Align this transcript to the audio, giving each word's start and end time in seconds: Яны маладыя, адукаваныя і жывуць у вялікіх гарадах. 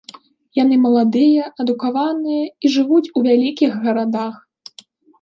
Яны 0.59 0.75
маладыя, 0.85 1.43
адукаваныя 1.65 2.49
і 2.63 2.75
жывуць 2.79 3.05
у 3.17 3.27
вялікіх 3.31 3.81
гарадах. 3.89 4.35